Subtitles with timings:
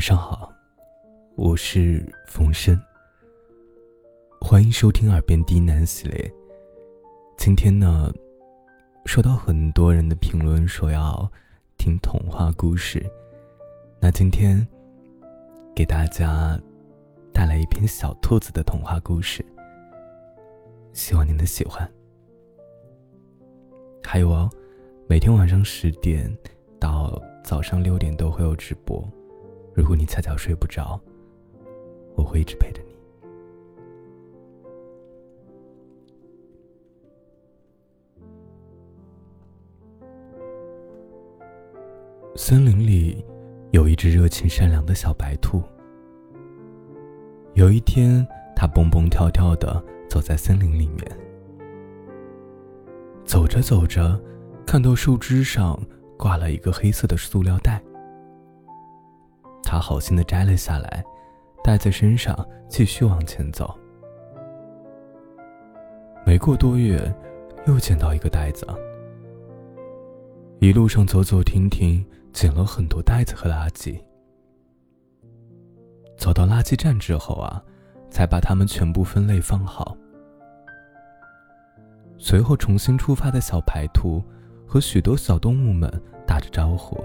[0.00, 0.50] 晚上好，
[1.36, 2.74] 我是冯生。
[4.40, 6.32] 欢迎收听《耳边低喃》系列。
[7.36, 8.10] 今天呢，
[9.04, 11.30] 收到很多人的评论说要
[11.76, 13.04] 听童话故事，
[14.00, 14.66] 那今天
[15.76, 16.58] 给大家
[17.30, 19.44] 带来一篇小兔子的童话故事，
[20.94, 21.86] 希望您的喜欢。
[24.02, 24.48] 还有哦，
[25.06, 26.34] 每天晚上十点
[26.78, 29.06] 到早上六点都会有直播。
[29.80, 31.00] 如果你恰巧睡不着，
[32.14, 32.94] 我会一直陪着你。
[42.36, 43.24] 森林里
[43.70, 45.62] 有一只热情善良的小白兔。
[47.54, 51.18] 有一天，它蹦蹦跳跳的走在森林里面，
[53.24, 54.22] 走着走着，
[54.66, 55.80] 看到树枝上
[56.18, 57.82] 挂了一个黑色的塑料袋。
[59.70, 61.04] 他好心的摘了下来，
[61.62, 62.36] 带在身上，
[62.68, 63.72] 继续往前走。
[66.26, 67.00] 没过多月，
[67.68, 68.66] 又捡到一个袋子。
[70.58, 73.96] 一路上走走停停，捡了很多袋子和垃圾。
[76.18, 77.62] 走到垃圾站之后啊，
[78.10, 79.96] 才把它们全部分类放好。
[82.18, 84.20] 随后重新出发的小白兔，
[84.66, 85.88] 和许多小动物们
[86.26, 87.00] 打着招呼。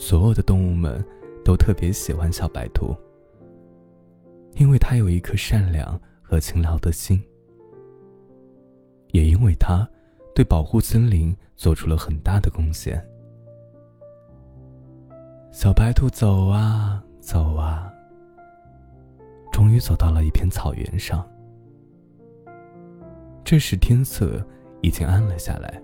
[0.00, 1.04] 所有的动物们
[1.44, 2.96] 都特别喜欢小白兔，
[4.54, 7.22] 因为它有一颗善良和勤劳的心，
[9.12, 9.86] 也因为它
[10.34, 13.06] 对保护森林做出了很大的贡献。
[15.52, 17.92] 小白兔走啊走啊，
[19.52, 21.28] 终于走到了一片草原上。
[23.44, 24.42] 这时天色
[24.80, 25.80] 已经暗了下来。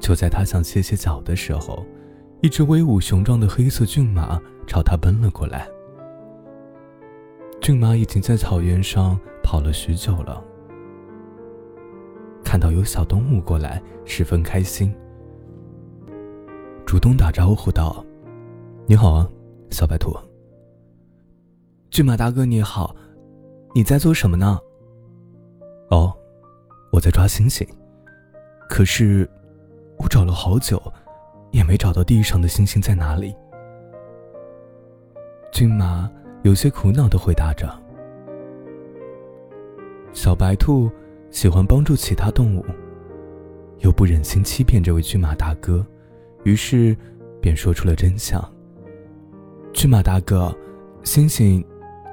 [0.00, 1.84] 就在他想歇歇脚的时候，
[2.40, 5.68] 一只威武雄壮的黑色骏马朝他奔了过来。
[7.60, 10.42] 骏马已经在草原上跑了许久了，
[12.42, 14.92] 看到有小动物过来，十分开心，
[16.86, 18.04] 主动打招呼道
[18.88, 19.28] ：“你好啊，
[19.70, 20.16] 小白兔。”
[21.90, 22.96] 骏马大哥你好，
[23.74, 24.58] 你在做什么呢？
[25.90, 26.12] 哦，
[26.90, 27.68] 我在抓星星，
[28.66, 29.28] 可是。
[30.02, 30.80] 我找了好久，
[31.50, 33.34] 也没找到地上的星星在哪里。
[35.52, 36.10] 骏马
[36.42, 37.70] 有些苦恼的回答着。
[40.12, 40.90] 小白兔
[41.30, 42.64] 喜欢帮助其他动物，
[43.80, 45.86] 又不忍心欺骗这位骏马大哥，
[46.44, 46.96] 于是
[47.42, 48.42] 便说出了真相。
[49.74, 50.56] 骏马大哥，
[51.04, 51.62] 星星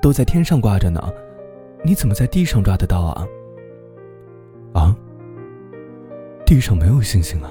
[0.00, 1.12] 都在天上挂着呢，
[1.84, 3.26] 你怎么在地上抓得到啊？
[4.72, 4.96] 啊？
[6.46, 7.50] 地上没有星星啊？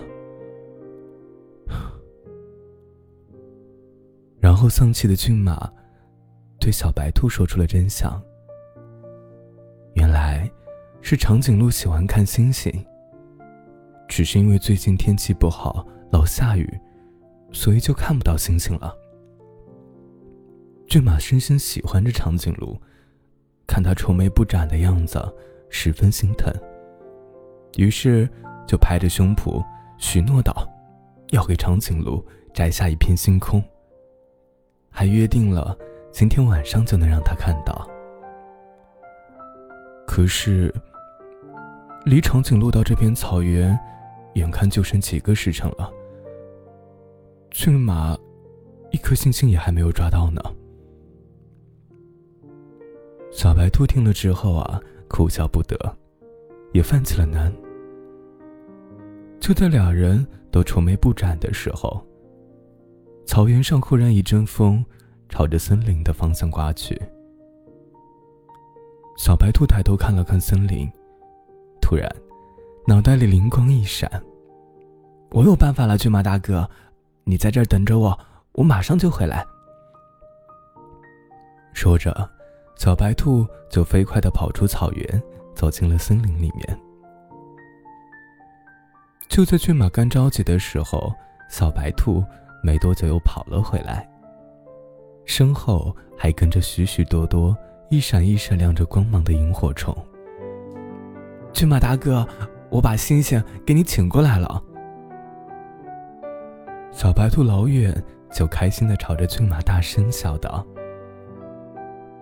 [4.43, 5.71] 然后，丧气的骏马
[6.59, 8.21] 对小白兔说出了真相。
[9.93, 10.51] 原来，
[10.99, 12.69] 是长颈鹿喜欢看星星。
[14.05, 16.69] 只是因为最近天气不好，老下雨，
[17.53, 18.93] 所以就看不到星星了。
[20.89, 22.77] 骏马深深喜欢着长颈鹿，
[23.65, 25.17] 看它愁眉不展的样子，
[25.69, 26.53] 十分心疼。
[27.77, 28.29] 于是，
[28.67, 29.63] 就拍着胸脯
[29.97, 30.67] 许诺道
[31.31, 32.21] ：“要给长颈鹿
[32.53, 33.63] 摘下一片星空。”
[34.95, 35.75] 还约定了
[36.11, 37.89] 今天晚上就能让他看到。
[40.05, 40.71] 可是，
[42.05, 43.77] 离长颈鹿到这片草原，
[44.35, 45.91] 眼看就剩几个时辰了。
[47.49, 48.15] 骏马
[48.91, 50.41] 一颗星星也还没有抓到呢。
[53.31, 55.75] 小白兔听了之后啊，哭笑不得，
[56.71, 57.51] 也犯起了难。
[59.39, 62.05] 就在俩人都愁眉不展的时候。
[63.25, 64.85] 草原上忽然一阵风，
[65.29, 67.01] 朝着森林的方向刮去。
[69.17, 70.91] 小白兔抬头看了看森林，
[71.81, 72.07] 突然，
[72.85, 74.09] 脑袋里灵光一闪
[75.31, 76.69] ：“我有办法了，骏马大哥，
[77.23, 78.19] 你在这儿等着我，
[78.53, 79.45] 我马上就回来。”
[81.73, 82.29] 说着，
[82.75, 85.23] 小白兔就飞快的跑出草原，
[85.55, 86.79] 走进了森林里面。
[89.29, 91.11] 就在骏马干着急的时候，
[91.49, 92.23] 小白兔。
[92.65, 94.09] 没多久又跑了回来，
[95.25, 97.55] 身后还跟着许许多多
[97.89, 99.93] 一闪一闪亮着光芒的萤火虫。
[101.51, 102.25] 骏马大哥，
[102.69, 104.63] 我把星星给你请过来了。
[106.89, 107.93] 小白兔老远
[108.31, 110.65] 就开心的朝着骏马大声笑道。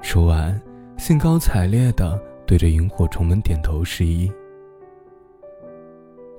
[0.01, 0.59] 说完，
[0.97, 4.31] 兴高采烈的对着萤火虫们点头示意。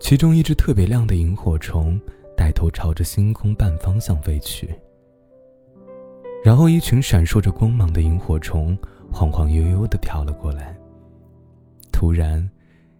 [0.00, 2.00] 其中一只特别亮的萤火虫。
[2.36, 4.74] 带头朝着星空半方向飞去。
[6.44, 8.76] 然后，一群闪烁着光芒的萤火虫
[9.12, 10.76] 晃晃悠悠地飘了过来，
[11.92, 12.48] 突然，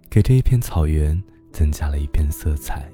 [0.09, 1.21] 给这一片草原
[1.53, 2.89] 增加了一片色彩。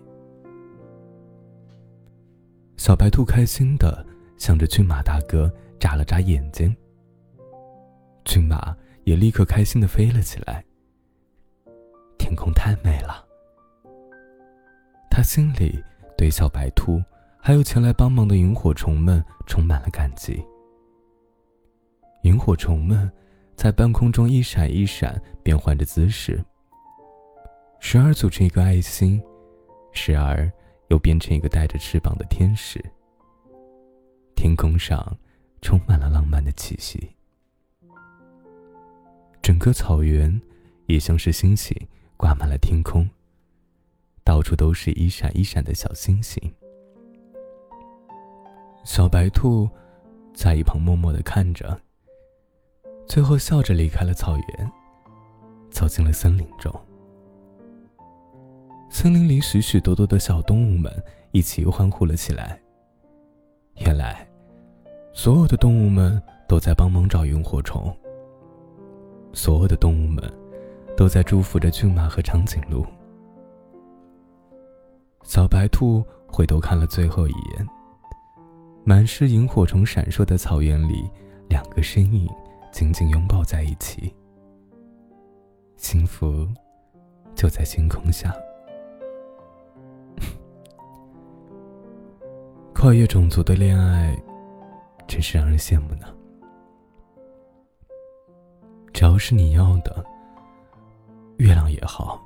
[2.79, 4.06] 小白兔开心地
[4.38, 6.75] 向着骏马大哥眨了眨眼睛。
[8.25, 8.75] 骏马
[9.05, 10.64] 也立刻开心地飞了起来。
[12.19, 13.26] 天空太美了，
[15.11, 15.82] 他心里
[16.19, 17.00] 对小白兔
[17.41, 20.44] 还有前来帮忙的萤火虫们充满了感激。
[22.23, 23.11] 萤火虫们
[23.55, 26.44] 在半空中一闪一闪，变换着姿势，
[27.79, 29.23] 时而组成一个爱心，
[29.93, 30.53] 时而……
[30.88, 32.82] 又变成一个带着翅膀的天使。
[34.35, 35.19] 天空上
[35.61, 37.11] 充满了浪漫的气息，
[39.43, 40.41] 整个草原
[40.87, 41.76] 也像是星星
[42.17, 43.06] 挂满了天空，
[44.29, 46.39] 到处都是一闪一闪的小星星。
[48.85, 49.67] 小白兔
[50.35, 51.81] 在一旁默默的看着，
[53.07, 54.71] 最后笑着离开了草原，
[55.71, 56.71] 走进了森林中。
[58.91, 60.93] 森林里许许多多的小动物们
[61.33, 62.61] 一起欢呼了起来。
[63.77, 64.29] 原来，
[65.15, 67.97] 所有的动物们都在帮忙找萤火虫。
[69.33, 70.23] 所有的动物们
[70.99, 72.85] 都在祝福着骏马和长颈鹿。
[75.29, 77.69] 小白兔回头看了最后一眼，
[78.83, 81.07] 满是萤火虫闪烁的草原里，
[81.51, 82.27] 两个身影
[82.73, 84.11] 紧紧拥抱在一起，
[85.77, 86.49] 幸福
[87.35, 88.35] 就在星空下。
[92.75, 94.19] 跨越种族的恋爱，
[95.07, 96.07] 真是让人羡慕呢。
[98.95, 100.03] 只要是你要的，
[101.37, 102.19] 月亮也好，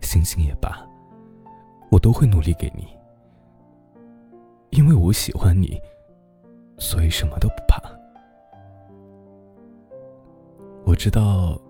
[0.00, 0.86] 星星也罢，
[1.92, 2.88] 我都会努力给你。
[4.70, 5.78] 因为我喜欢你，
[6.78, 7.78] 所以什么都不怕。
[10.86, 11.60] 我知道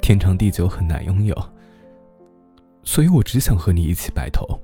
[0.00, 1.36] 天长地久很难拥有，
[2.82, 4.58] 所以我只想和你一起白头。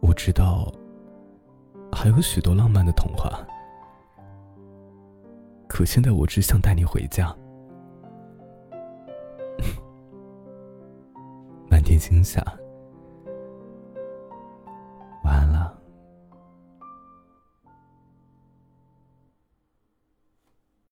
[0.00, 0.72] 我知道，
[1.92, 3.46] 还有许多浪漫的童话，
[5.68, 7.36] 可现在我只想带你回家。
[11.98, 12.67] 心想。